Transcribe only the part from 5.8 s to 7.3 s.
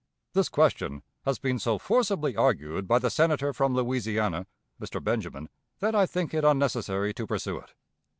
I think it unnecessary to